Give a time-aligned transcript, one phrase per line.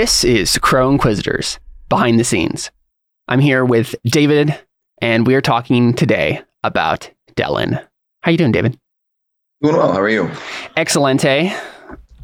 [0.00, 1.58] This is Crow Inquisitors
[1.90, 2.70] behind the scenes.
[3.28, 4.58] I'm here with David,
[5.02, 7.86] and we are talking today about Dellon.
[8.22, 8.78] How you doing, David?
[9.60, 9.92] Doing well.
[9.92, 10.30] How are you?
[10.74, 11.52] Excelente.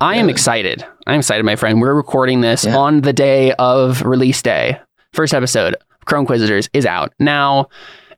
[0.01, 0.87] I am excited.
[1.07, 1.83] I'm excited, my friend.
[1.83, 2.79] We're recording this Yeah.
[2.79, 4.81] on the day of release day.
[5.13, 7.69] First episode of Crow Inquisitors is out now.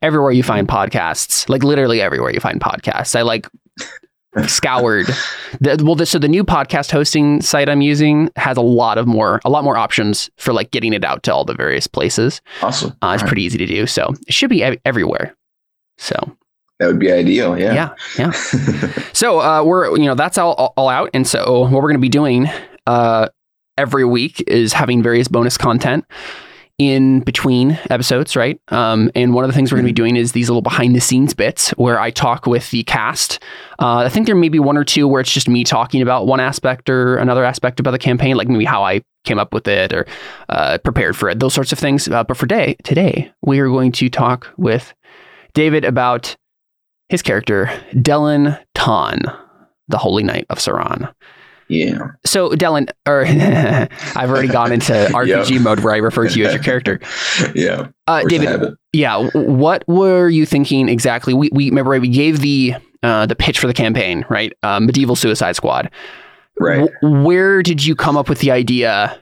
[0.02, 3.16] Everywhere you find podcasts, like literally everywhere you find podcasts.
[3.16, 3.48] I like
[4.46, 5.07] scoured.
[5.60, 9.07] The, well, the, so the new podcast hosting site I'm using has a lot of
[9.07, 12.40] more, a lot more options for like getting it out to all the various places.
[12.62, 12.90] Awesome.
[12.90, 13.26] Uh, it's All right.
[13.26, 15.34] pretty easy to do, so it should be ev- everywhere.
[15.96, 16.15] So
[16.79, 17.59] That would be ideal.
[17.59, 17.95] Yeah.
[18.18, 18.93] yeah, yeah.
[19.12, 21.99] So uh, we're you know that's all all out, and so what we're going to
[21.99, 22.49] be doing
[22.87, 23.29] uh,
[23.76, 26.04] every week is having various bonus content
[26.79, 28.60] in between episodes, right?
[28.68, 30.95] Um, and one of the things we're going to be doing is these little behind
[30.95, 33.43] the scenes bits where I talk with the cast.
[33.80, 36.29] Uh, I think there may be one or two where it's just me talking about
[36.29, 39.66] one aspect or another aspect about the campaign, like maybe how I came up with
[39.66, 40.06] it or
[40.49, 42.06] uh, prepared for it, those sorts of things.
[42.06, 44.95] Uh, but for day today, we are going to talk with
[45.54, 46.37] David about
[47.09, 49.23] his character, Dellon Tahn,
[49.88, 51.12] the Holy Knight of Saran.
[51.69, 51.99] Yeah.
[52.24, 53.24] So, Dellon, or
[54.16, 55.61] I've already gone into RPG Yep.
[55.63, 56.99] mode where I refer to you as your character.
[57.55, 57.88] Yeah.
[58.07, 61.35] Uh, David, yeah, what were you thinking exactly?
[61.35, 64.53] We, we remember right, we gave the uh, the pitch for the campaign, right?
[64.62, 65.91] Uh, Medieval Suicide Squad.
[66.59, 66.89] Right.
[67.03, 69.17] W- where did you come up with the idea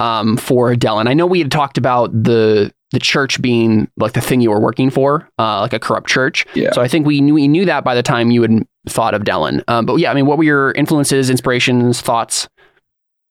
[0.00, 1.06] um, for Dellon?
[1.08, 4.58] I know we had talked about the the church being like the thing you were
[4.58, 6.44] working for, uh, like a corrupt church.
[6.54, 6.72] Yeah.
[6.72, 9.22] So I think we knew we knew that by the time you had thought of
[9.22, 9.62] Dellon.
[9.68, 12.48] Um, but yeah, I mean, what were your influences, inspirations, thoughts?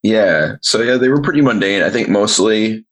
[0.03, 0.55] Yeah.
[0.61, 1.83] So yeah, they were pretty mundane.
[1.83, 2.85] I think mostly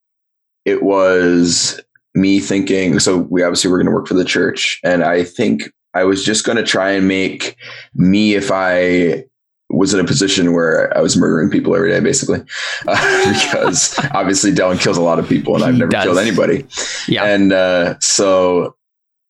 [0.65, 1.79] it was
[2.15, 2.99] me thinking.
[2.99, 6.23] So we obviously were going to work for the church, and I think I was
[6.23, 7.55] just going to try and make
[7.95, 9.25] me if I
[9.69, 12.39] was in a position where I was murdering people every day, basically,
[12.87, 16.65] uh, because obviously Dellon kills a lot of people, and I've never killed anybody.
[17.07, 17.25] Yeah.
[17.25, 18.76] And uh, so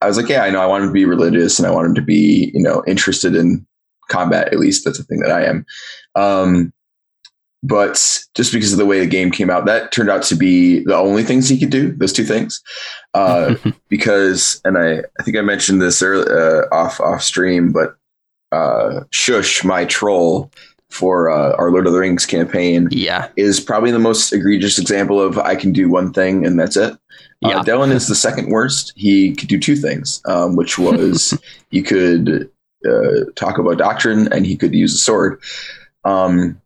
[0.02, 1.88] I was like, yeah, I know I want him to be religious and I want
[1.88, 3.66] him to be, you know, interested in
[4.10, 4.54] combat.
[4.54, 5.66] At least that's the thing that I am.
[6.16, 6.74] Um,
[7.64, 10.84] but just because of the way the game came out, that turned out to be
[10.84, 11.92] the only things he could do.
[11.94, 12.62] Those two things,
[13.14, 13.56] uh,
[13.90, 17.98] because, and I, I think I mentioned this early, uh, off off stream, but
[18.52, 20.52] uh, Shush, my troll
[20.90, 23.30] for uh, our Lord of the Rings campaign, yeah.
[23.36, 26.98] is probably the most egregious example of I can do one thing and that's it.
[27.42, 27.60] Yeah.
[27.60, 28.94] Uh, Dellon is the second worst.
[28.96, 31.38] He could do two things, um, which was
[31.70, 32.50] he could
[32.88, 35.42] uh, talk about doctrine and he could use a sword.
[36.04, 36.62] Um,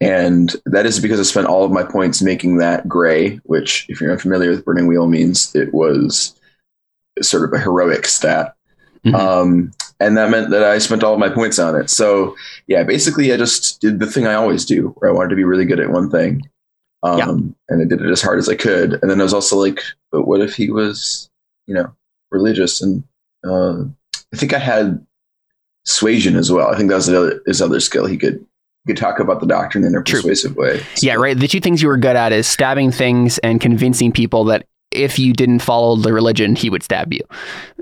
[0.00, 4.00] and that is because I spent all of my points making that gray, which, if
[4.00, 6.38] you're unfamiliar with Burning Wheel, means it was
[7.22, 8.54] sort of a heroic stat.
[9.04, 9.14] Mhm.
[9.14, 11.88] Um, and that meant that I spent all of my points on it.
[11.88, 12.34] So,
[12.66, 15.44] yeah, basically, I just did the thing I always do, where I wanted to be
[15.44, 16.42] really good at one thing.
[17.04, 17.28] Um, Yeah.
[17.68, 18.94] And I did it as hard as I could.
[19.00, 21.30] And then I was also like, but what if he was,
[21.66, 21.92] you know,
[22.30, 22.80] religious?
[22.82, 23.04] And
[23.46, 23.84] uh,
[24.32, 25.04] I think I had
[25.84, 26.68] suasion as well.
[26.72, 28.06] I think that was his other, his other skill.
[28.06, 28.44] He could
[28.86, 30.20] he could talk about the doctrine in a True.
[30.20, 30.82] persuasive way.
[31.00, 31.38] Yeah, right.
[31.38, 35.18] The two things you were good at is stabbing things and convincing people that if
[35.18, 37.20] you didn't follow the religion, he would stab you.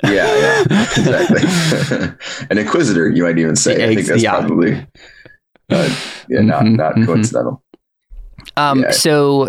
[0.04, 0.60] Yeah, yeah,
[0.96, 2.06] exactly.
[2.50, 3.84] An inquisitor, you might even say.
[3.84, 4.38] I think that's yeah.
[4.38, 4.74] probably
[5.70, 5.96] uh,
[6.28, 7.06] yeah, not Mhm, not mhm.
[7.06, 7.62] coincidental.
[8.56, 8.90] Um, Yeah.
[8.92, 9.48] So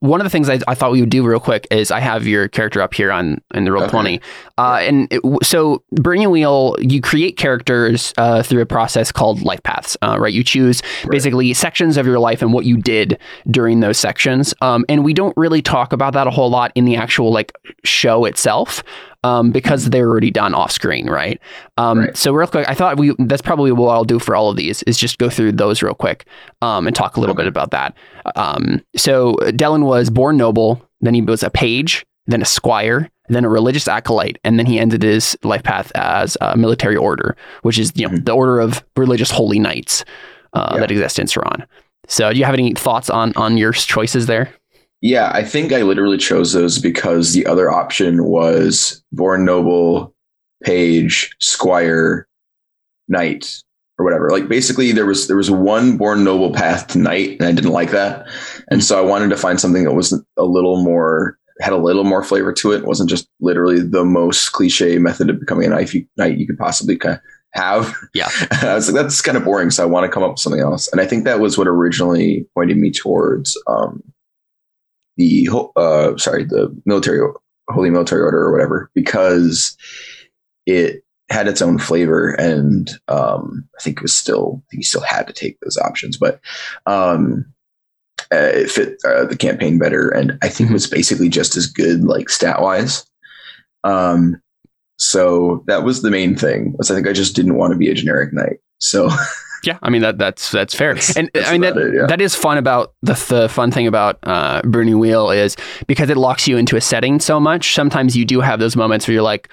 [0.00, 2.26] one of the things I, I thought we would do real quick is I have
[2.26, 3.90] your character up here on in the roll Okay.
[3.90, 4.20] twenty,
[4.58, 9.62] uh, and it, so Burning Wheel, you create characters uh, through a process called life
[9.62, 10.32] paths, uh, right?
[10.32, 11.10] You choose Right.
[11.12, 13.18] basically sections of your life and what you did
[13.50, 16.84] during those sections, um, and we don't really talk about that a whole lot in
[16.86, 17.52] the actual like
[17.84, 18.82] show itself.
[19.24, 21.40] Um, because they're already done off screen, right?
[21.78, 22.16] Um, Right.
[22.16, 24.84] So real quick, I thought we that's probably what I'll do for all of these
[24.84, 26.26] is just go through those real quick
[26.62, 27.42] um, and talk a little Okay.
[27.42, 27.96] bit about that.
[28.36, 29.34] Um, so
[29.66, 33.88] Dellon was born noble, then he was a page, then a squire, then a religious
[33.88, 38.06] acolyte, and then he ended his life path as a military order, which is you
[38.08, 38.24] know Mhm.
[38.24, 40.04] the order of religious holy knights
[40.52, 40.80] uh, Yeah.
[40.80, 41.64] that exist in Saran.
[42.06, 44.50] So do you have any thoughts on on your choices there?
[45.02, 50.14] Yeah, I think I literally chose those because the other option was born noble,
[50.64, 52.26] page, squire,
[53.08, 53.62] knight,
[53.98, 54.30] or whatever.
[54.30, 57.72] Like basically there was there was one born noble path to knight, and I didn't
[57.72, 58.26] like that.
[58.70, 62.04] And so I wanted to find something that was a little more had a little
[62.04, 62.78] more flavor to it.
[62.78, 66.46] It wasn't just literally the most cliche method of becoming a knight you, knight you
[66.46, 67.20] could possibly kind of
[67.54, 67.94] have.
[68.14, 68.28] Yeah.
[68.62, 69.70] I was like, that's kind of boring.
[69.70, 70.88] So I want to come up with something else.
[70.92, 74.02] And I think that was what originally pointed me towards um,
[75.16, 77.26] the uh, sorry the military
[77.70, 79.76] holy military order or whatever because
[80.66, 85.26] it had its own flavor and um, I think it was still you still had
[85.26, 86.40] to take those options but
[86.86, 87.44] um,
[88.32, 90.72] uh, it fit uh, the campaign better, and I think Mhm.
[90.72, 93.04] was basically just as good, like stat wise.
[93.84, 94.40] Um,
[94.98, 96.74] so that was the main thing.
[96.76, 98.56] Was I think I just didn't want to be a generic knight.
[98.78, 99.10] So
[99.66, 100.94] Yeah, I mean that that's that's fair.
[100.94, 102.06] That's- and that's I mean that, it, yeah.
[102.06, 106.16] that is fun about the the fun thing about uh, Burning Wheel is because it
[106.16, 107.74] locks you into a setting so much.
[107.74, 109.48] Sometimes you do have those moments where you're like,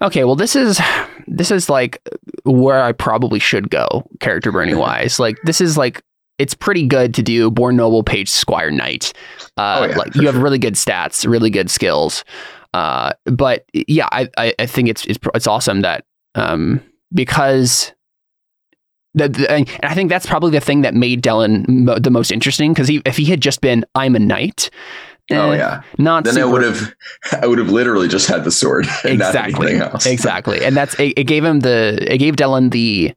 [0.00, 0.80] okay, well this is
[1.26, 2.00] this is like
[2.44, 5.18] where I probably should go character burning wise.
[5.18, 6.02] like this is like
[6.38, 9.12] it's pretty good to do Born Noble Page Squire Knight.
[9.56, 12.24] Uh, Oh, yeah, like you have really good stats, really good skills.
[12.74, 16.04] Uh, but yeah, I, I, I think it's, it's it's awesome that
[16.34, 16.82] um,
[17.14, 17.94] because
[19.16, 22.88] and I think that's probably the thing that made Dellon mo- the most interesting because
[22.88, 24.70] he, if he had just been I'm a knight,
[25.30, 26.94] oh eh, yeah, not then I would have
[27.32, 29.80] I would have literally just had the sword and exactly.
[30.06, 30.64] exactly.
[30.64, 33.14] And that's it, it gave him the it gave Dellon the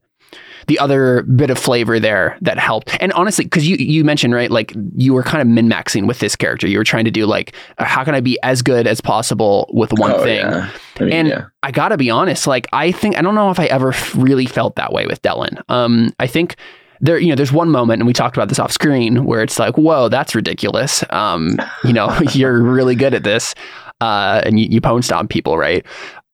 [0.70, 4.50] the other bit of flavor there that helped and honestly because you you mentioned right
[4.52, 7.26] like you were kind of min maxing with this character you were trying to do
[7.26, 10.70] like uh, how can I be as good as possible with one Oh, thing yeah.
[10.98, 11.44] I mean, And- yeah.
[11.62, 12.46] I gotta be honest.
[12.46, 15.60] Like, I think I don't know if I ever really felt that way with Dellon.
[15.68, 16.56] Um, I think
[17.00, 19.58] there, you know, there's one moment, and we talked about this off screen, where it's
[19.58, 21.02] like, whoa, that's ridiculous.
[21.10, 23.54] Um, you know, you're really good at this,
[24.00, 25.84] uh, and you, you pwn stomp people, right?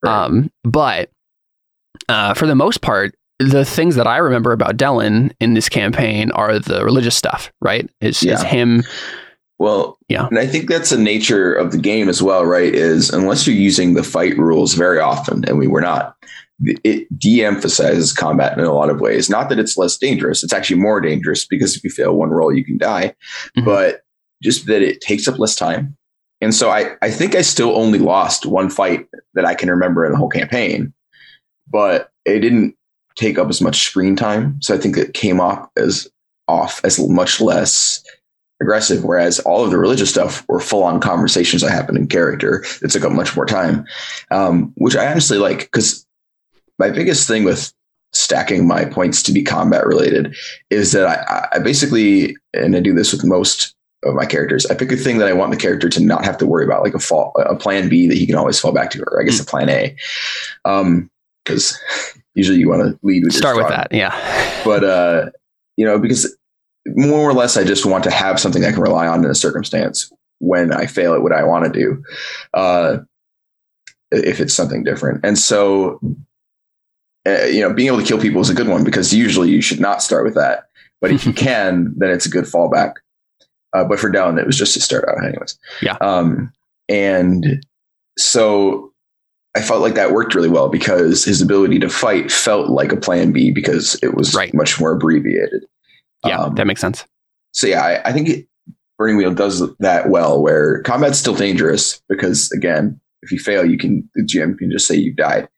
[0.05, 0.25] Right.
[0.25, 1.11] Um, but
[2.09, 6.31] uh, for the most part, the things that I remember about Dellon in this campaign
[6.33, 7.89] are the religious stuff, right?
[8.01, 8.45] Is, is Yeah.
[8.45, 8.83] him
[9.59, 10.27] Well, Yeah.
[10.29, 12.75] and I think that's the nature of the game as well, right?
[12.75, 16.15] Is unless you're using the fight rules very often, and we were not,
[16.85, 19.31] it de-emphasizes combat in a lot of ways.
[19.31, 22.53] Not that it's less dangerous; it's actually more dangerous because if you fail one roll,
[22.55, 23.15] you can die.
[23.57, 23.65] Mhm.
[23.65, 24.03] But
[24.43, 25.97] just that it takes up less time,
[26.43, 30.05] and so I, I think I still only lost one fight that I can remember
[30.05, 30.93] in the whole campaign,
[31.67, 32.75] but it didn't
[33.17, 34.61] take up as much screen time.
[34.63, 36.09] So I think it came off as
[36.49, 38.03] off as much less
[38.61, 42.65] aggressive, whereas all of the religious stuff were full on conversations that happened in character
[42.81, 43.85] that took up much more time,
[44.31, 46.07] um, which I honestly like because
[46.79, 47.73] my biggest thing with
[48.13, 50.35] stacking my points to be combat related
[50.71, 53.75] is that I, I basically, and I do this with most
[54.05, 56.39] of my characters, I pick a thing that I want the character to not have
[56.39, 58.91] to worry about, like a fall, a plan B that he can always fall back
[58.91, 59.97] to, or I guess a plan A.
[60.65, 61.11] Um,
[61.45, 61.79] because
[62.37, 64.13] usually you want to lead with your start with that, yeah.
[64.65, 65.31] but uh,
[65.77, 66.37] you know, because
[66.95, 69.35] more or less, I just want to have something I can rely on in a
[69.35, 72.03] circumstance when I fail at what I want to do,
[72.55, 72.99] uh,
[74.11, 75.25] if it's something different.
[75.25, 75.99] And so,
[77.27, 79.63] uh, you know, being able to kill people is a good one because usually you
[79.63, 80.65] should not start with that.
[81.01, 82.95] But if you can, then it's a good fallback.
[83.73, 85.59] Uh, but for Dellon, it was just to start out, anyways.
[85.83, 85.97] Yeah.
[86.01, 86.53] Um,
[86.89, 87.65] and
[88.17, 88.93] so
[89.57, 92.97] I felt like that worked really well because his ability to fight felt like a
[92.97, 94.53] plan B because it was Right.
[94.55, 95.65] much more abbreviated.
[96.25, 97.05] Yeah, Um, that makes sense.
[97.53, 98.47] So yeah, I, I think it,
[98.99, 103.79] Burning Wheel does that well, where combat's still dangerous because again, if you fail, you
[103.79, 105.49] can the GM can just say you died.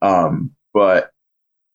[0.00, 1.10] Um, but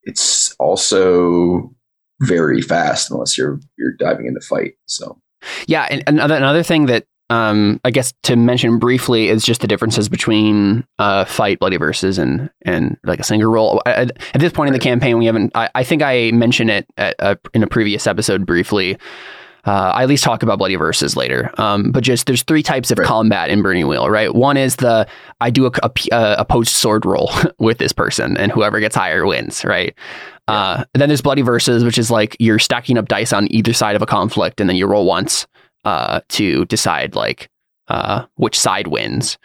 [0.04, 1.74] it's also
[2.22, 4.74] very fast unless you're you're diving into fight.
[4.86, 5.20] So
[5.68, 9.68] Yeah, and another another thing that um, I guess to mention briefly is just the
[9.68, 13.82] differences between uh, fight bloody verses and and like a single roll.
[13.86, 15.52] At, at this point in the campaign, we haven't.
[15.56, 18.98] I, I think I mentioned it at, uh, in a previous episode briefly.
[19.68, 21.50] Uh, I at least talk about bloody verses later.
[21.60, 23.08] Um, but just there's three types of Right.
[23.08, 24.32] combat in Burning Wheel, right?
[24.36, 25.08] One is the
[25.42, 25.72] I do a
[26.38, 29.96] opposed sword roll with this person, and whoever gets higher wins, right?
[30.48, 33.96] Uh, then there's bloody verses, which is like you're stacking up dice on either side
[33.96, 35.48] of a conflict, and then you roll once
[35.86, 37.50] uh, to decide like
[37.88, 39.38] uh, which side wins.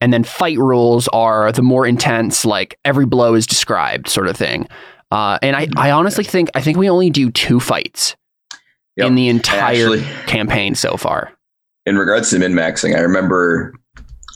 [0.00, 4.36] And then fight rules are the more intense, like every blow is described, sort of
[4.36, 4.68] thing.
[5.10, 8.14] Uh, and I, I honestly think I think we only do two fights
[8.96, 9.06] Yep.
[9.06, 11.32] in the entire actually, campaign so far.
[11.86, 13.72] in regards to min maxing, I remember,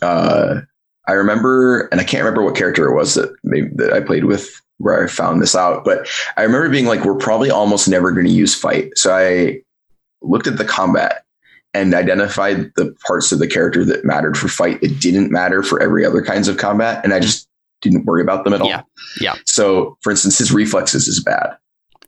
[0.03, 0.61] uh,
[1.09, 4.25] I remember, and I can't remember what character it was that maybe that I played
[4.25, 8.13] with where I found this out, but I remember being like, we're probably almost never
[8.13, 8.97] going to use fight.
[8.97, 9.61] So I
[10.23, 11.25] looked at the combat
[11.75, 15.83] and identified the parts of the character that mattered for fight that didn't matter for
[15.83, 17.49] every other kinds of combat, and I just
[17.81, 18.69] didn't worry about them at all.
[18.69, 18.83] Yeah.
[19.21, 19.35] Yeah.
[19.47, 21.57] So, for instance, his reflexes is bad.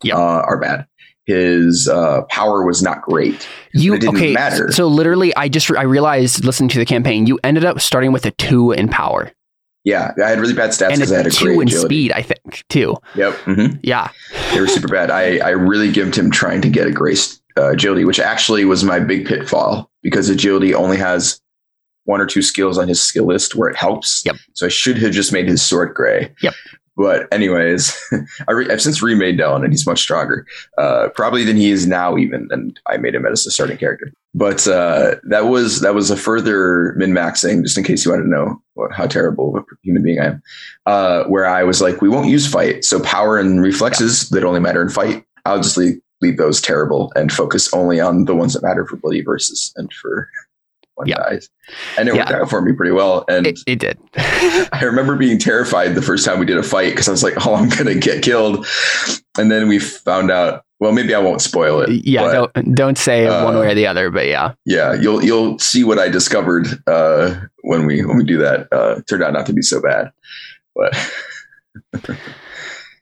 [0.02, 0.16] Yeah.
[0.16, 0.86] Uh, are bad.
[1.26, 3.48] His uh, power was not great.
[3.72, 4.34] You okay?
[4.34, 4.70] matter.
[4.70, 8.26] So literally, I just I realized listening to the campaign, you ended up starting with
[8.26, 9.32] a two in power
[9.84, 11.86] Yeah, I had really bad stats and because I had a two great in agility.
[11.86, 12.12] speed.
[12.12, 12.96] I think too.
[13.14, 14.10] Yep, hmm Yeah.
[14.52, 15.10] they were super bad.
[15.10, 18.84] I I really gimped him trying to get a grace uh, agility, which actually was
[18.84, 21.40] my big pitfall because agility only has
[22.04, 24.22] one or two skills on his skill list where it helps.
[24.26, 24.36] Yep.
[24.52, 26.34] So I should have just made his sword gray.
[26.42, 26.54] Yep.
[26.96, 27.96] but anyways,
[28.48, 30.46] I re- I've since remade Dellon, and he's much stronger,
[30.78, 32.16] uh, probably than he is now.
[32.16, 34.12] Even and I made him as a starting character.
[34.34, 38.24] But uh, that was that was a further min maxing, just in case you wanted
[38.24, 40.42] to know what, how terrible of a human being I am.
[40.86, 44.60] Uh, where I was like, we won't use fight, so power and reflexes that only
[44.60, 45.24] matter in fight.
[45.46, 48.96] I'll just leave leave those terrible and focus only on the ones that matter for
[48.96, 50.28] bloody versus and for
[50.96, 51.16] one Yeah.
[51.18, 51.50] dies.
[51.98, 53.24] And it worked out for me pretty well.
[53.28, 53.98] And It, it did.
[54.16, 57.34] I remember being terrified the first time we did a fight because I was like,
[57.46, 58.66] "Oh, I'm gonna get killed,"
[59.38, 60.62] and then we found out.
[60.80, 62.04] Well, maybe I won't spoil it.
[62.04, 64.52] yeah, but, don't don't say one uh, way or the other, but yeah.
[64.66, 68.68] yeah, you'll you'll see what I discovered uh, when we when we do that.
[68.72, 70.10] Uh, turned out not to be so bad,
[70.74, 70.92] but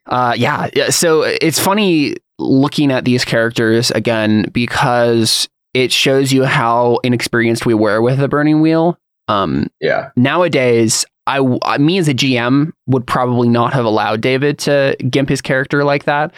[0.07, 0.91] Uh, yeah, yeah.
[0.91, 7.75] So it's funny looking at these characters again because it shows you how inexperienced we
[7.75, 8.99] were with the Burning Wheel.
[9.29, 14.59] Um, yeah, nowadays, I, I- me as a GM would probably not have allowed David
[14.61, 16.35] to gimp his character like that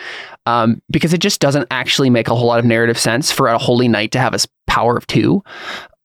[0.46, 3.58] um, because it just doesn't actually make a whole lot of narrative sense for a
[3.58, 5.42] Holy Knight to have a power of two.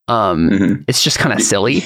[0.10, 0.84] Um, Mhm.
[0.88, 1.84] It's just kind of silly.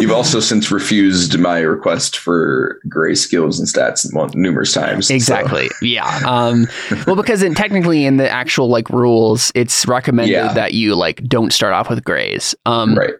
[0.00, 5.08] you've also since refused my request for gray skills and stats numerous times.
[5.08, 5.68] so- Exactly.
[5.82, 6.20] Yeah.
[6.24, 6.66] Um,
[7.06, 10.52] well, because in, technically in the actual like rules, it's recommended Yeah.
[10.54, 12.54] that you like don't start off with grays.
[12.64, 13.14] Um, right.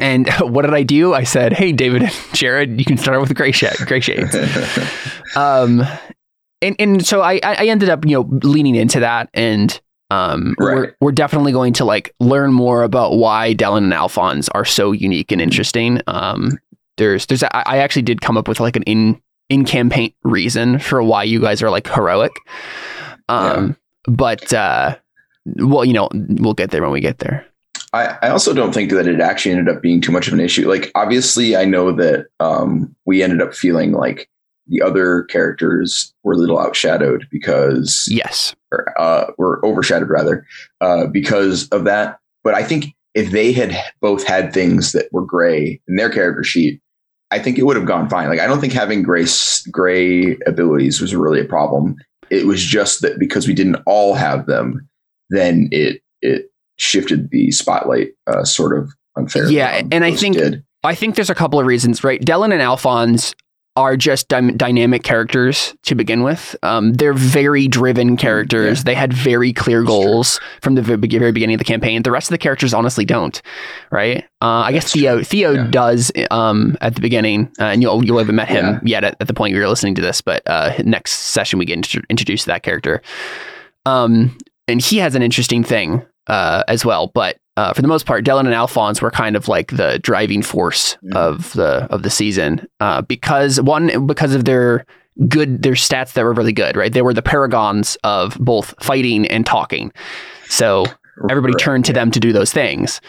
[0.00, 1.12] And what did I do?
[1.12, 4.32] I said, "Hey, David and Jared, you can start off with gray shade, gray shades."
[5.36, 5.82] um,
[6.62, 10.94] and and so I I ended up you know leaning into that, and um, we're
[11.00, 15.30] we're definitely going to like learn more about why Dellon and Alphonse are so unique
[15.32, 16.00] and interesting.
[16.06, 16.58] Um,
[16.96, 20.78] there's there's I I actually did come up with like an in in campaign reason
[20.78, 22.32] for why you guys are like heroic.
[23.28, 24.96] Um, but uh,
[25.56, 27.44] well, you know, we'll get there when we get there.
[27.92, 30.40] I, I also don't think that it actually ended up being too much of an
[30.40, 30.68] issue.
[30.68, 34.28] Like, obviously, I know that um, we ended up feeling like
[34.68, 38.54] the other characters were a little outshadowed because, Yes.
[38.72, 40.46] or, uh, were overshadowed rather,
[40.80, 42.18] uh, because of that.
[42.44, 46.44] But I think if they had both had things that were gray in their character
[46.44, 46.80] sheet,
[47.30, 48.28] I think it would have gone fine.
[48.28, 49.26] Like, I don't think having gray
[49.70, 51.96] gray abilities was really a problem.
[52.30, 54.88] It was just that because we didn't all have them,
[55.30, 59.54] then it it shifted the spotlight uh, sort of unfairly.
[59.54, 60.64] Yeah, and I think- did.
[60.84, 62.20] I think there's a couple of reasons, right?
[62.20, 63.34] Dellon and Alphonse
[63.78, 66.56] are just dy- dynamic characters to begin with.
[66.64, 68.78] Um, they're very driven characters.
[68.80, 68.82] Yeah.
[68.86, 70.02] They had very clear That's true.
[70.04, 72.02] goals from the very, beginning of the campaign.
[72.02, 73.40] The rest of the characters honestly don't,
[73.92, 74.24] right?
[74.42, 75.66] Uh, I guess Theo Theo Yeah.
[75.70, 78.80] does um, at the beginning, uh, and you'll you'll haven't met him Yeah.
[78.82, 81.74] yet at, at the point you're listening to this, but uh, next session we get
[81.76, 83.00] intro- introduced to that character.
[83.86, 87.10] Um, and he has an interesting thing uh, as well.
[87.14, 90.42] But uh, for the most part, Dellon and Alphonse were kind of like the driving
[90.42, 91.16] force Mhm.
[91.16, 94.84] of the of the season uh, because one because of their
[95.28, 96.76] good their stats that were really good.
[96.76, 99.92] Right, they were the paragons of both fighting and talking.
[100.48, 100.84] So
[101.30, 103.00] everybody Right, turned to them to do those things.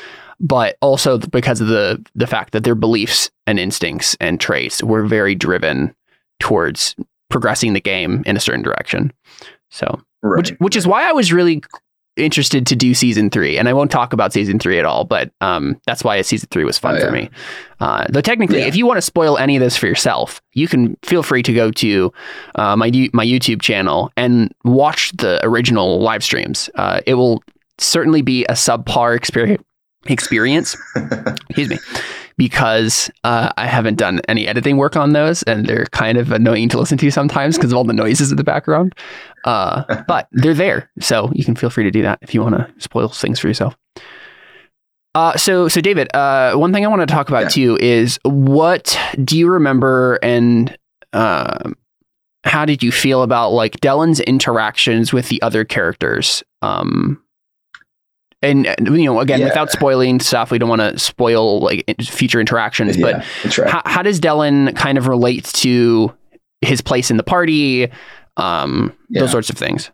[0.41, 5.03] But also because of the the fact that their beliefs and instincts and traits were
[5.05, 5.93] very driven
[6.39, 6.95] towards
[7.29, 9.11] progressing the game in a certain direction.
[9.69, 9.85] So
[10.23, 10.37] Right.
[10.37, 11.61] which which is why I was really
[12.19, 13.57] interested to do season three.
[13.57, 16.63] And I won't talk about season three at all, but um, that's why season three
[16.65, 17.29] was fun Oh, for me.
[17.79, 18.65] Uh, though technically, Yeah.
[18.67, 21.53] if you want to spoil any of this for yourself, you can feel free to
[21.53, 22.11] go to
[22.55, 26.69] uh, my my YouTube channel and watch the original live streams.
[26.75, 27.41] Uh, it will
[27.77, 29.63] certainly be a subpar experience.
[30.05, 30.77] Experience,
[31.49, 31.77] excuse me,
[32.39, 36.69] because uh, I haven't done any editing work on those, and they're kind of annoying
[36.69, 38.95] to listen to sometimes because of all the noises in the background.
[39.43, 42.55] Uh, but they're there, so you can feel free to do that if you want
[42.55, 43.77] to spoil things for yourself.
[45.13, 47.49] Uh, so, so David, uh, one thing I want to talk about Yeah.
[47.49, 50.75] too is what do you remember and
[51.13, 51.75] um
[52.45, 56.41] how did you feel about like Dellon's interactions with the other characters?
[56.61, 57.21] Um,
[58.41, 59.45] and uh, you know, again, Yeah.
[59.47, 62.97] without spoiling stuff, we don't want to spoil like future interactions.
[62.97, 63.69] But yeah, that's right.
[63.69, 66.13] how, how does Dellon kind of relate to
[66.61, 67.91] his place in the party?
[68.37, 69.21] Um, Yeah.
[69.21, 69.91] those sorts of things.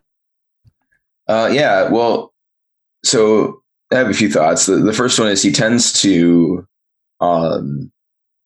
[1.28, 2.32] Uh, yeah, well,
[3.04, 3.60] so
[3.92, 4.66] I have a few thoughts.
[4.66, 6.64] The, the first one is he tends to,
[7.20, 7.90] um,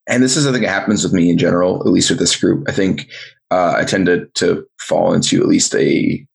[0.09, 2.65] and this is I think happens with me in general, at least with this group.
[2.69, 3.07] I think
[3.51, 6.27] uh, I tend to to fall into at least a,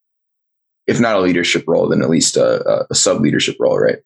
[0.87, 3.97] if not a leadership role, then at least a, a sub leadership role, right?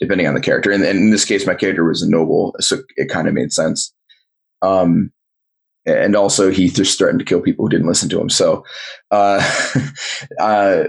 [0.00, 0.70] Depending on the character.
[0.70, 3.52] And, and in this case, my character was a noble, so it kind of made
[3.52, 3.92] sense.
[4.62, 5.12] Um,
[5.86, 8.28] and also he just threatened to kill people who didn't listen to him.
[8.28, 8.64] So,
[9.10, 9.42] uh,
[10.40, 10.84] uh,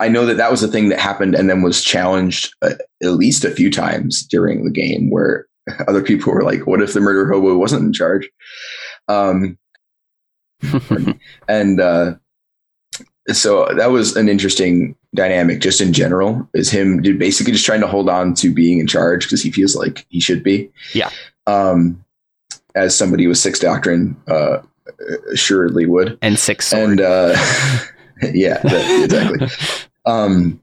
[0.00, 3.08] I know that that was a thing that happened and then was challenged uh, at
[3.08, 5.46] least a few times during the game where
[5.88, 8.30] other people were like, what if the murder hobo wasn't in charge?
[9.08, 9.58] Um,
[11.48, 12.14] and uh,
[13.32, 17.86] so that was an interesting dynamic just in general is him basically just trying to
[17.86, 21.10] hold on to being in charge because he feels like he should be Yeah.
[21.46, 22.02] um
[22.74, 24.58] as somebody with six doctrine uh
[25.32, 26.90] assuredly would and six sword.
[26.90, 27.34] and uh
[28.32, 29.48] yeah that- exactly
[30.06, 30.60] um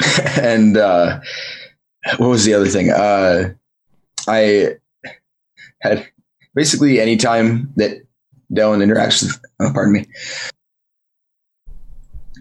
[0.40, 1.20] and uh
[2.18, 3.50] what was the other thing uh
[4.28, 4.74] i
[5.80, 6.06] had
[6.54, 8.02] basically anytime that
[8.52, 10.06] Dellon interacts with oh, pardon me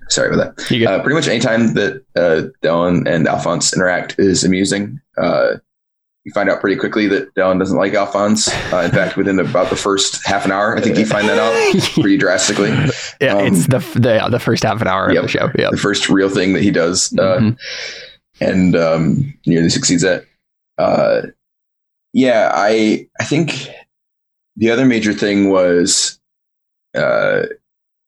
[0.10, 5.00] sorry about that uh, pretty much anytime that uh, Dellon and Alphonse interact is amusing.
[5.18, 5.56] Uh,
[6.26, 8.50] you find out pretty quickly that Dellon doesn't like Alphonse.
[8.74, 11.40] Uh, in fact, within about the first half an hour, I think you find that
[11.40, 12.70] out pretty drastically.
[13.22, 15.18] yeah, um, it's the the the first half an hour Yep.
[15.18, 15.50] of the show.
[15.58, 15.70] Yeah.
[15.72, 17.58] The first real thing that he does, uh, Mhm.
[18.42, 20.26] and um, nearly succeeds at.
[20.78, 21.22] Uh,
[22.14, 23.68] yeah, I I think
[24.58, 26.20] the other major thing was
[26.96, 27.44] uh,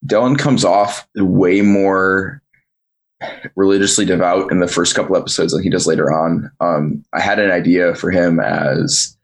[0.05, 2.41] Dellon comes off way more
[3.55, 6.51] religiously devout in the first couple episodes than he does later on.
[6.59, 9.15] Um, I had an idea for him as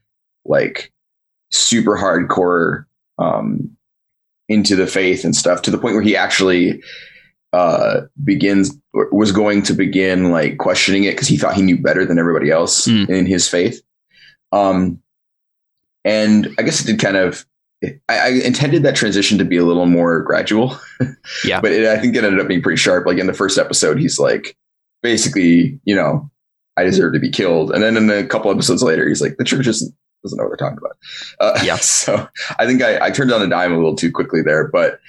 [0.46, 0.92] like
[1.52, 2.86] super hardcore
[3.18, 3.76] um,
[4.48, 6.82] into the faith and stuff to the point where he actually
[7.54, 12.06] uh, begins was going to begin like questioning it because he thought he knew better
[12.06, 13.10] than everybody else Mm.
[13.10, 13.82] in his faith.
[14.52, 15.02] Um,
[16.06, 17.46] and I guess it did kind of.
[17.84, 20.78] I, I intended that transition to be a little more gradual.
[21.46, 21.62] Yeah.
[21.62, 23.06] but it, I think it ended up being pretty sharp.
[23.06, 24.58] Like in the first episode, he's like,
[25.04, 26.30] basically, you know,
[26.78, 27.72] I deserve to be killed.
[27.72, 30.58] And then in a couple episodes later, he's like, the church doesn't doesn't know what
[30.58, 30.98] they're talking about.
[31.40, 31.76] Uh, Yeah.
[31.82, 35.00] So I think I, I turned on the dime a little too quickly there, but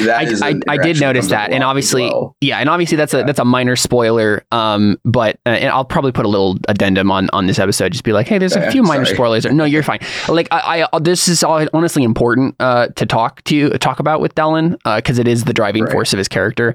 [0.00, 2.36] I, I, I did notice that, and obviously, well.
[2.40, 4.44] yeah, and obviously that's a that's a minor spoiler.
[4.52, 8.04] Um, but uh, and I'll probably put a little addendum on on this episode, just
[8.04, 9.16] be like, hey, there's a Yeah, few minor sorry.
[9.16, 9.44] spoilers.
[9.46, 10.00] No, you're fine.
[10.28, 14.34] Like I, I this is all honestly important uh to talk to talk about with
[14.34, 15.92] Dellon because it is the driving Right.
[15.92, 16.74] force of his character.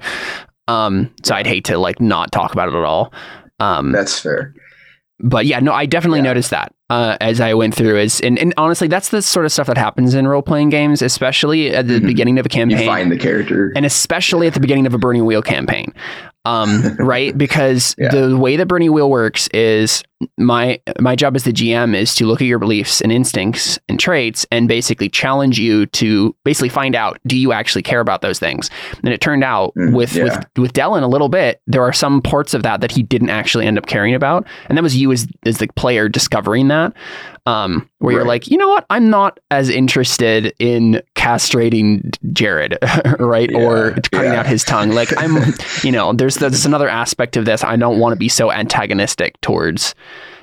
[0.68, 3.14] Um, so I'd hate to like not talk about it at all.
[3.60, 4.54] Um, That's fair.
[5.20, 6.24] but yeah, no, I definitely Yeah.
[6.26, 7.98] noticed that uh, as I went through.
[8.00, 11.02] Is and, and honestly, that's the sort of stuff that happens in role playing games,
[11.02, 12.06] especially at the Mhm.
[12.08, 12.80] beginning of a campaign.
[12.80, 13.72] You find the character.
[13.76, 15.94] and especially at the beginning of a Burning Wheel campaign.
[16.46, 17.38] Um, right?
[17.38, 18.10] Because Yeah.
[18.10, 20.04] the way that Burning Wheel works is
[20.38, 24.00] my my job as the GM is to look at your beliefs and instincts and
[24.00, 28.38] traits and basically challenge you to basically find out do you actually care about those
[28.38, 28.70] things.
[29.04, 30.24] And it turned out Mm, with yeah.
[30.26, 33.30] with with Dellon a little bit, there are some parts of that that he didn't
[33.32, 36.94] actually end up caring about, and that was you as as the player discovering that.
[37.48, 42.80] Um, where you're like, you know what, I'm not as interested in castrating Jared,
[43.20, 44.40] right, or cutting yeah.
[44.40, 44.90] out his tongue.
[44.90, 45.54] Like I'm,
[45.84, 47.64] you know, there's there's another aspect of this.
[47.64, 49.94] I don't want to be so antagonistic towards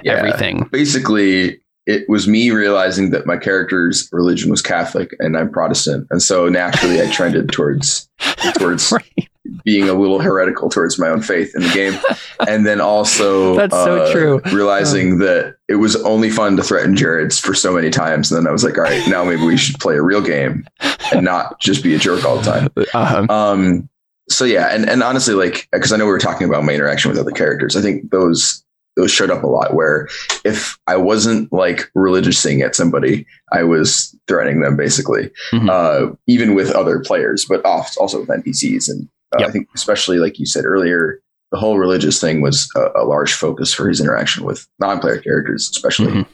[0.05, 0.13] Yeah.
[0.13, 0.69] everything.
[0.71, 6.23] Basically, it was me realizing that my character's religion was Catholic and I'm Protestant, and
[6.23, 8.09] so naturally I trended towards
[8.59, 9.28] towards Right.
[9.65, 11.99] Being a little heretical towards my own faith in the game,
[12.49, 14.41] and then also That's so uh, true.
[14.53, 18.49] Realizing that it was only fun to threaten Jared's for so many times, and then
[18.49, 20.67] I was like, all right, now maybe we should play a real game
[21.13, 22.69] and not just be a jerk all the time.
[22.95, 23.89] Um, Um,
[24.31, 27.11] so yeah, and and honestly, like because I know we were talking about my interaction
[27.11, 28.63] with other characters, I think those
[28.97, 29.75] those showed up a lot.
[29.75, 30.09] Where
[30.45, 35.71] if I wasn't like religiousing at somebody, I was threatening them basically, Mhm.
[35.71, 38.91] uh, even with other players, but also with NPCs.
[38.91, 39.49] And uh, Yep.
[39.49, 41.21] I think especially like you said earlier,
[41.53, 45.69] the whole religious thing was a, a large focus for his interaction with non-player characters,
[45.71, 46.13] especially.
[46.13, 46.27] Mhm.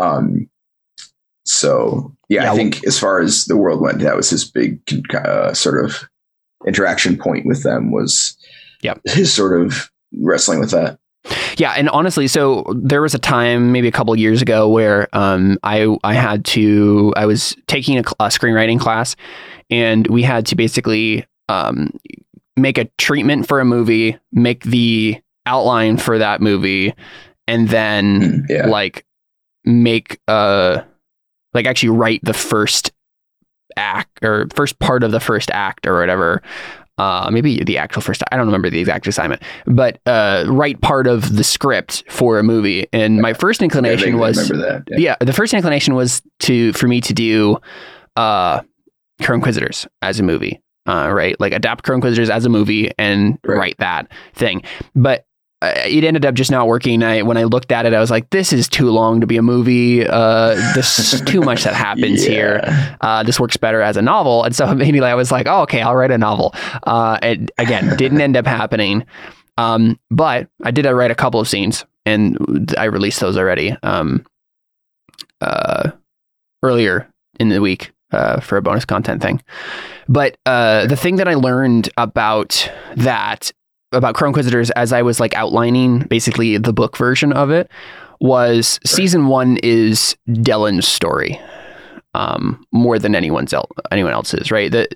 [0.00, 0.48] Um,
[1.44, 4.80] so yeah, Yeah, I think as far as the world went, that was his big
[5.14, 6.08] uh, sort of
[6.66, 8.36] interaction point with them was
[8.82, 9.00] Yep.
[9.06, 9.90] his sort of
[10.22, 10.98] wrestling with that.
[11.56, 15.08] Yeah, and honestly, so there was a time maybe a couple of years ago where
[15.12, 19.16] um, I I had to I was taking a, a screenwriting class,
[19.68, 21.90] and we had to basically um,
[22.56, 26.94] make a treatment for a movie, make the outline for that movie,
[27.46, 28.66] and then Mm, yeah.
[28.66, 29.04] like
[29.64, 30.82] make uh
[31.54, 32.92] like actually write the first
[33.76, 36.42] act or first part of the first act or whatever
[36.96, 41.06] uh maybe the actual first i don't remember the exact assignment but uh write part
[41.06, 44.84] of the script for a movie and my first inclination vaguely was that.
[44.88, 44.98] Yeah.
[44.98, 47.58] yeah the first inclination was to for me to do
[48.16, 48.60] uh
[49.22, 53.38] Crow Inquisitors as a movie uh right like adapt Crow Inquisitors as a movie and
[53.44, 53.56] Right.
[53.58, 54.62] write that thing
[54.96, 55.24] but
[55.60, 57.02] uh, it ended up just not working.
[57.02, 59.36] I when I looked at it, I was like, "This is too long to be
[59.36, 60.06] a movie.
[60.06, 62.30] Uh, this is too much that happens Yeah.
[62.30, 62.96] here.
[63.00, 65.82] Uh, this works better as a novel." And so immediately I was like, "Oh, okay,
[65.82, 69.04] I'll write a novel." Uh, and again, didn't end up happening.
[69.56, 73.76] Um, but I did write a couple of scenes, and I released those already.
[73.82, 74.24] Um,
[75.40, 75.90] uh,
[76.62, 77.08] earlier
[77.40, 77.90] in the week.
[78.10, 79.42] Uh, for a bonus content thing.
[80.08, 83.52] But uh, the thing that I learned about that
[83.92, 87.70] about Crow Inquisitors as I was like outlining basically the book version of it
[88.20, 91.38] was season one is Dellon's story
[92.18, 94.72] um, more than anyone's el- anyone else's, right?
[94.72, 94.88] The,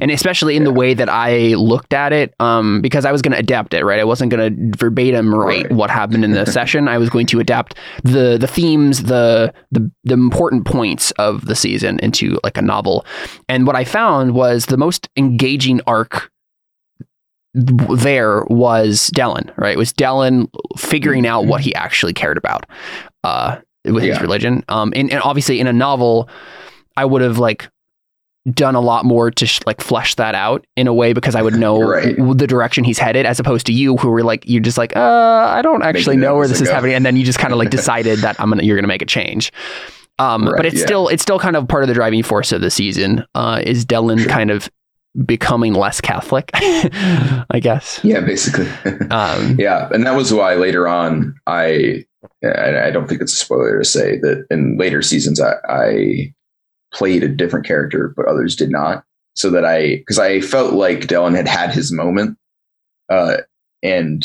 [0.00, 0.68] and especially in yeah.
[0.68, 3.84] the way that I looked at it, um, because I was going to adapt it,
[3.84, 4.00] right?
[4.00, 5.72] I wasn't going to verbatim write right.
[5.72, 6.88] what happened in the session.
[6.88, 11.54] I was going to adapt the the themes, the, the the important points of the
[11.54, 13.04] season into like a novel.
[13.50, 16.32] And what I found was the most engaging arc
[17.54, 19.74] there was Dellon, right?
[19.74, 22.64] It was Dellon figuring out what he actually cared about.
[23.24, 24.12] Uh, with yeah.
[24.12, 24.64] his religion.
[24.68, 26.28] Um, and, and obviously in a novel,
[26.96, 27.68] I would have like
[28.50, 31.42] done a lot more to sh- like flesh that out in a way because I
[31.42, 32.16] would know right.
[32.16, 35.52] the direction he's headed as opposed to you who were like you're just like uh
[35.54, 36.74] I don't actually know where this is go.
[36.74, 39.02] happening and then you just kind of like decided that I'm gonna you're gonna make
[39.02, 39.52] a change.
[40.18, 40.86] Um, right, but it's yeah.
[40.86, 43.24] still it's still kind of part of the driving force of the season.
[43.34, 44.28] Uh, is Dellon sure.
[44.28, 44.68] kind of
[45.24, 46.50] becoming less Catholic?
[46.54, 48.00] I guess.
[48.04, 48.68] Yeah, basically.
[49.10, 52.04] um, yeah, and that was why later on I
[52.44, 56.34] I don't think it's a spoiler to say that in later seasons I, I
[56.92, 59.04] played a different character, but others did not.
[59.34, 62.36] So that I, because I felt like Dellon had had his moment,
[63.08, 63.38] uh,
[63.82, 64.24] and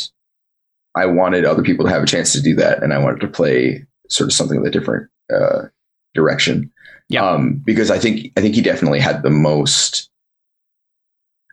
[0.96, 3.28] I wanted other people to have a chance to do that, and I wanted to
[3.28, 5.68] play sort of something with a different uh,
[6.14, 6.72] direction.
[7.10, 7.26] Yeah.
[7.26, 10.10] Um, because I think I think he definitely had the most.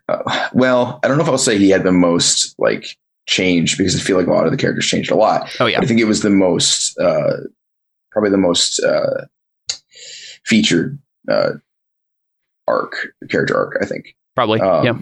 [0.09, 2.97] Uh, well, I don't know if I'll say he had the most like
[3.27, 5.49] change because I feel like a lot of the characters changed a lot.
[5.59, 7.37] Oh yeah, I think it was the most, uh,
[8.11, 9.25] probably the most uh,
[10.45, 11.51] featured uh,
[12.67, 12.95] arc,
[13.29, 13.77] character arc.
[13.81, 14.97] I think probably um, yeah,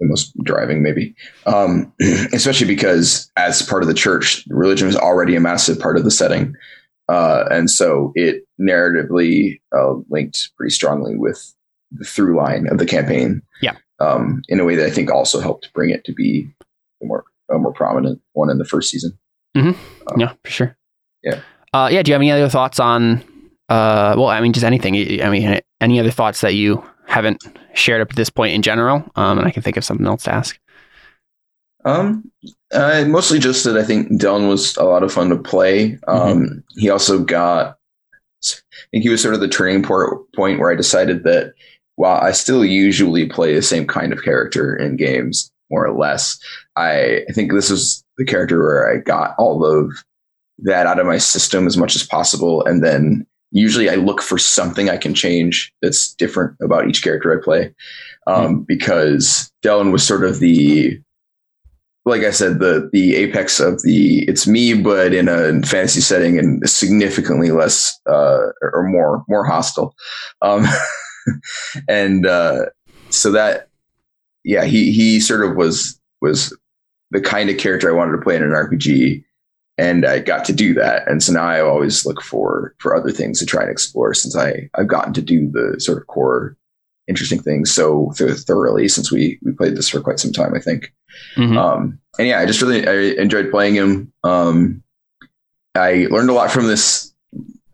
[0.00, 1.14] the most driving maybe,
[1.46, 1.92] um,
[2.32, 6.10] especially because as part of the church, religion was already a massive part of the
[6.10, 6.54] setting.
[7.08, 11.54] Uh, and so it narratively uh, linked pretty strongly with
[11.92, 13.42] the through line of the campaign.
[13.62, 13.76] Yeah.
[14.00, 16.48] Um, in a way that I think also helped bring it to be
[17.02, 19.18] more a more prominent one in the first season.
[19.56, 20.12] Mm-hmm.
[20.12, 20.76] Um, yeah, for sure.
[21.22, 21.40] Yeah.
[21.72, 22.02] Uh, yeah.
[22.02, 23.22] Do you have any other thoughts on?
[23.68, 24.94] Uh, well, I mean, just anything.
[25.22, 27.42] I mean, any other thoughts that you haven't
[27.74, 29.04] shared up at this point in general?
[29.16, 30.58] Um, and I can think of something else to ask.
[31.84, 32.30] Um,
[32.72, 35.98] uh, mostly just that I think Dellon was a lot of fun to play.
[36.08, 36.58] Um, mm-hmm.
[36.80, 37.78] he also got,
[38.44, 41.54] I think he was sort of the turning point where I decided that
[41.94, 46.38] while I still usually play the same kind of character in games, more or less.
[46.76, 49.92] I, I think this was the character where I got all of
[50.58, 52.64] that out of my system as much as possible.
[52.64, 57.38] And then usually I look for something I can change that's different about each character
[57.38, 57.74] I play.
[58.26, 58.66] Um, mm.
[58.66, 61.00] Because Dellon was sort of the,
[62.04, 66.38] like I said, the the apex of the it's me, but in a fantasy setting
[66.38, 69.94] and significantly less uh, or more more hostile,
[70.40, 70.66] um,
[71.88, 72.66] and uh,
[73.10, 73.68] so that
[74.44, 76.56] yeah, he he sort of was was
[77.10, 79.24] the kind of character I wanted to play in an RPG,
[79.78, 81.06] and I got to do that.
[81.08, 84.36] And so now I always look for for other things to try and explore since
[84.36, 86.56] I I've gotten to do the sort of core
[87.08, 90.54] interesting things so thoroughly since we we played this for quite some time.
[90.54, 90.92] I think.
[91.36, 91.56] Mm-hmm.
[91.56, 94.12] Um, and yeah, I just really I enjoyed playing him.
[94.24, 94.82] Um,
[95.74, 97.12] I learned a lot from this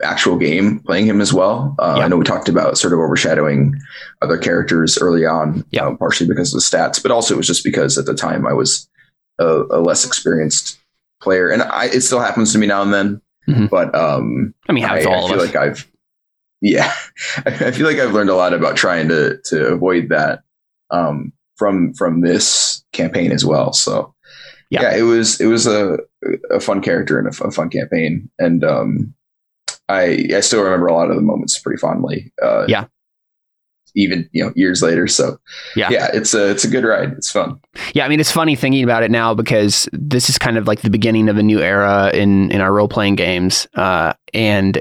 [0.03, 1.75] actual game playing him as well.
[1.79, 2.05] Uh, yeah.
[2.05, 3.75] I know we talked about sort of overshadowing
[4.21, 5.87] other characters early on, yeah.
[5.87, 8.47] Uh, partially because of the stats, but also it was just because at the time
[8.47, 8.89] I was
[9.39, 10.79] a, a less experienced
[11.21, 13.23] player, and I, it still happens to me now and then.
[13.49, 13.67] Mm-hmm.
[13.67, 15.91] But um, I mean, I, I feel like I've
[16.61, 16.93] yeah,
[17.45, 20.43] I feel like I've learned a lot about trying to to avoid that
[20.91, 23.73] um, from from this campaign as well.
[23.73, 24.15] So
[24.71, 25.99] yeah, yeah it was it was a
[26.51, 29.15] a fun character and a fun, fun campaign, and um,
[29.89, 32.33] I I still remember a lot of the moments pretty fondly.
[32.41, 32.87] Uh, yeah.
[33.95, 35.39] Even you know years later, so
[35.77, 37.13] yeah, yeah, it's a it's a good ride.
[37.13, 37.61] It's fun.
[37.93, 40.81] Yeah, I mean it's funny thinking about it now because this is kind of like
[40.81, 44.81] the beginning of a new era in in our role playing games, uh, and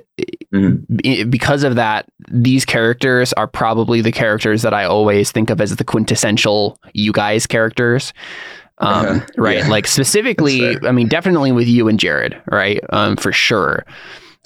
[0.54, 1.30] mm-hmm.
[1.30, 5.76] because of that, these characters are probably the characters that I always think of as
[5.76, 8.14] the quintessential you guys characters.
[8.78, 9.26] Um, uh-huh.
[9.38, 9.58] right.
[9.60, 9.68] Yeah.
[9.68, 12.80] Like specifically, I mean, definitely with you and Jared, right?
[12.90, 13.86] Um, for sure.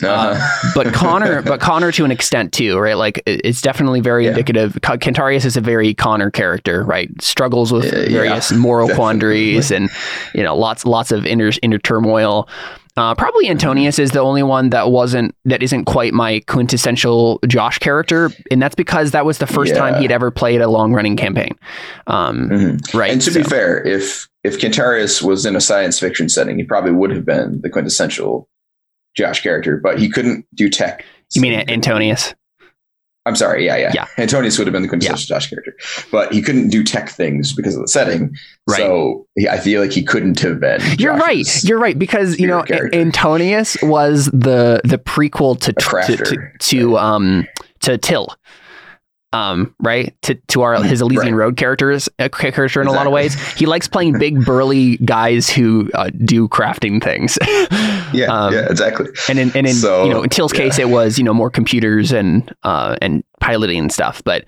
[0.03, 0.71] Uh, uh-huh.
[0.75, 2.97] but Connor, but Connor to an extent too, right?
[2.97, 4.31] Like it's definitely very yeah.
[4.31, 4.73] indicative.
[4.81, 7.09] Kentarius is a very Connor character, right?
[7.21, 9.03] Struggles with various yeah, moral definitely.
[9.03, 9.89] quandaries and
[10.33, 12.49] you know lots lots of inner inner turmoil.
[12.97, 17.77] Uh, probably Antonius is the only one that wasn't that isn't quite my quintessential Josh
[17.79, 19.79] character, and that's because that was the first yeah.
[19.79, 21.57] time he'd ever played a long running campaign.
[22.07, 22.97] Um, mm-hmm.
[22.97, 23.11] Right.
[23.11, 23.43] And to so.
[23.43, 27.25] be fair, if if Kentarius was in a science fiction setting, he probably would have
[27.25, 28.47] been the quintessential
[29.15, 31.05] Josh character, but he couldn't do tech.
[31.33, 32.35] You mean Antonius?
[33.27, 33.65] I'm sorry.
[33.65, 33.91] Yeah, yeah.
[33.93, 34.07] Yeah.
[34.19, 35.75] Antonius would have been the quintessential Josh character,
[36.11, 38.35] but he couldn't do tech things because of the setting.
[38.67, 38.77] Right.
[38.77, 40.79] So he, I feel like he couldn't have been.
[40.99, 41.63] You're right.
[41.63, 42.97] You're right because you know character.
[42.97, 47.47] Antonius was the the prequel to to to, to um
[47.81, 48.27] to Till.
[49.33, 51.45] Um, right to to our his Elysian Right.
[51.45, 53.33] Road characters uh, character in a lot of ways.
[53.57, 57.37] He likes playing big burly guys who uh, do crafting things.
[58.13, 59.07] Yeah, Um, yeah, exactly.
[59.27, 60.59] And in and in So, you know in Till's yeah.
[60.59, 64.23] case, it was you know more computers and uh and piloting and stuff.
[64.23, 64.45] But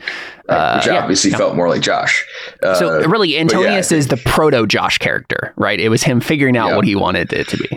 [0.48, 1.38] Right, uh, which yeah, obviously yeah.
[1.38, 2.26] felt more like Josh.
[2.64, 5.80] Uh, so really, yeah, Antonius is the proto Josh character, right?
[5.82, 7.68] It was him figuring out what he wanted it to be.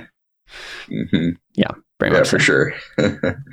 [0.89, 1.37] mhm.
[1.99, 2.45] Very yeah, much for so.
[2.45, 2.75] sure.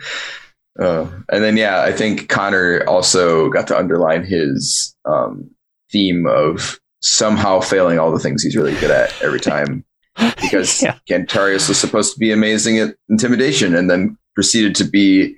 [0.79, 5.49] uh, and then, yeah, I think Connor also got to underline his um,
[5.91, 9.83] theme of somehow failing all the things he's really good at every time.
[10.41, 10.97] Because Yeah.
[11.07, 15.35] Cantarius was supposed to be amazing at intimidation and then proceeded to be.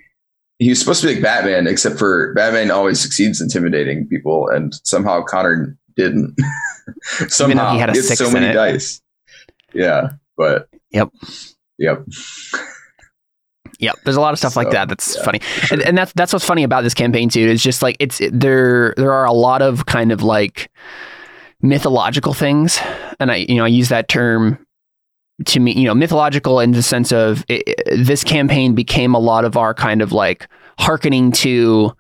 [0.60, 4.74] He was supposed to be like Batman, except for Batman always succeeds intimidating people, and
[4.86, 6.34] somehow Connor didn't.
[7.28, 8.54] somehow he had a gets so many it.
[8.54, 9.02] dice.
[9.74, 11.10] Yeah, but Yep.
[11.78, 12.06] yep.
[13.80, 15.78] Yep, there's a lot of stuff like that that's yeah, funny, sure.
[15.78, 17.42] and, and that's that's what's funny about this campaign too.
[17.48, 20.70] Is just like it's it, there there are a lot of kind of like
[21.62, 22.80] mythological things,
[23.20, 24.60] and I you know I use that term
[25.46, 29.20] to me you know mythological in the sense of it, it- this campaign became a
[29.20, 31.96] lot of our kind of like hearkening to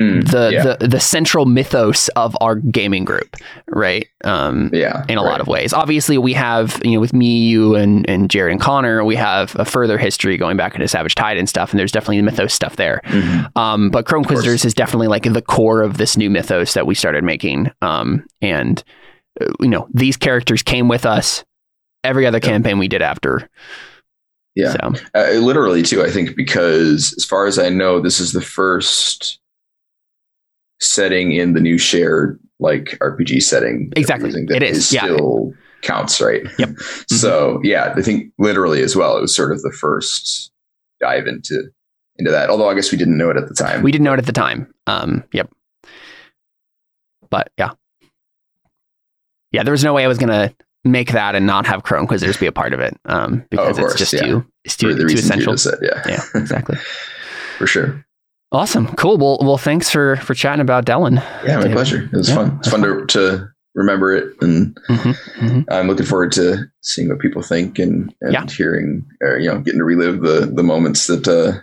[0.00, 0.74] Mm, the yeah.
[0.74, 3.36] the the central mythos of our gaming group,
[3.68, 4.08] right?
[4.24, 5.30] Um, yeah, in a right.
[5.30, 5.72] lot of ways.
[5.72, 9.54] Obviously, we have, you know, with me, you, and, and Jared and Connor, we have
[9.54, 12.74] a further history going back into Savage Tide and stuff, and there's definitely mythos stuff
[12.74, 13.02] there.
[13.04, 13.56] Mhm.
[13.56, 14.18] Um, but Crow.
[14.18, 17.70] Inquisitors is definitely like the core of this new mythos that we started making.
[17.80, 18.82] Um, and,
[19.40, 21.44] uh, you know, these characters came with us
[22.02, 22.48] every other Yeah.
[22.48, 23.48] campaign we did after.
[24.56, 24.72] Yeah.
[24.72, 28.40] So, Uh, literally too, I think because as far as I know, this is the
[28.40, 29.38] first
[30.84, 33.92] setting in the new shared like RPG setting.
[33.96, 34.30] Exactly.
[34.50, 35.04] It is, yeah.
[35.04, 36.42] Still counts, right?
[36.58, 36.70] Yep.
[37.08, 40.50] So yeah, I think literally as well, it was sort of the first
[41.00, 41.70] dive into
[42.16, 42.50] into that.
[42.50, 43.82] Although I guess we didn't know it at the time.
[43.82, 44.72] we didn't know it at the time.
[44.86, 45.50] Um, yep.
[47.30, 47.70] But yeah.
[49.52, 52.00] Yeah, there was no way I was going to make that and not have Crow
[52.00, 52.98] Inquisitors be a part of it.
[53.04, 54.20] Um, because course, it's just yeah.
[54.20, 55.56] too, it's too, too essential.
[55.56, 56.76] said, yeah, Yeah, exactly.
[57.58, 58.04] for sure.
[58.54, 58.86] Awesome.
[58.96, 59.18] Cool.
[59.18, 61.16] Well, well, thanks for, for chatting about Dellon.
[61.44, 61.72] Yeah, my David.
[61.72, 62.02] pleasure.
[62.04, 62.56] It was Yeah, fun.
[62.60, 65.62] It's fun to, to remember it and Mm-hmm.
[65.70, 68.46] I'm looking forward to seeing what people think and, and Yeah.
[68.46, 71.60] hearing, or, you know, getting to relive the the moments that uh,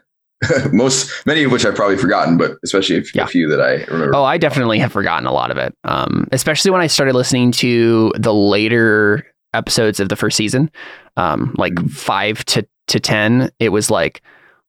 [0.74, 3.24] most, many of which I've probably forgotten, but especially a, Yeah.
[3.24, 4.16] a few that I remember.
[4.16, 5.74] Oh, I definitely have forgotten a lot of it.
[5.86, 10.70] Um, especially when I started listening to the later episodes of the first season,
[11.18, 11.92] um, like Mhm.
[11.92, 14.22] five to, to 10, it was like,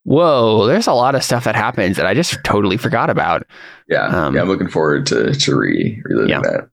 [0.05, 3.47] whoa, there's a lot of stuff that happens that I just totally forgot about.
[3.88, 6.41] yeah, um, yeah, I'm looking forward to to re reliving Yeah.
[6.41, 6.69] that.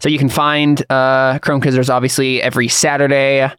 [0.00, 3.50] So you can find uh, Crow Inquisitors obviously every Saturday,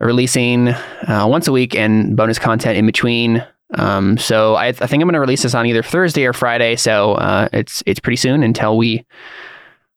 [0.00, 3.44] releasing uh, once a week and bonus content in between.
[3.74, 6.74] Um, so I, I think I'm going to release this on either Thursday or Friday.
[6.76, 9.06] So uh, it's it's pretty soon until we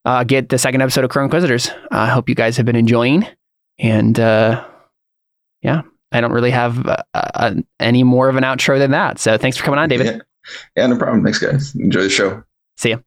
[0.06, 1.72] uh, get the second episode of Crow Inquisitors.
[1.90, 3.26] I hope you guys have been enjoying,
[3.80, 4.66] and uh,
[5.62, 9.19] yeah, I don't really have uh, uh, any more of an outro than that.
[9.19, 10.06] So thanks for coming on, David.
[10.08, 10.19] Yeah.
[10.76, 11.24] yeah, no problem.
[11.24, 11.76] Thanks, guys.
[11.76, 12.43] Enjoy the show.
[12.78, 12.97] See ya.